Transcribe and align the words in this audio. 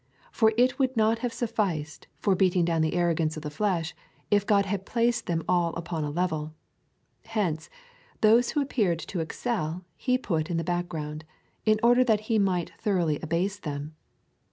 For 0.31 0.51
it 0.57 0.79
would 0.79 0.97
not 0.97 1.19
have 1.19 1.31
sufficed, 1.31 2.07
for 2.17 2.33
beating 2.33 2.65
down 2.65 2.81
the 2.81 2.95
arrogance 2.95 3.37
of 3.37 3.43
the 3.43 3.51
flesh, 3.51 3.93
if 4.31 4.47
God 4.47 4.65
had 4.65 4.83
placed 4.83 5.27
them 5.27 5.43
all 5.47 5.75
upon 5.75 6.03
a 6.03 6.09
level. 6.09 6.55
Hence, 7.25 7.69
those 8.21 8.49
who 8.49 8.61
appeared 8.63 8.97
to 8.97 9.19
excel 9.19 9.85
he 9.95 10.17
put 10.17 10.49
in 10.49 10.57
the 10.57 10.63
background, 10.63 11.23
in 11.67 11.79
order 11.83 12.03
that 12.03 12.21
he 12.21 12.39
might 12.39 12.71
thoroughly 12.79 13.19
abase 13.19 13.59
them. 13.59 13.93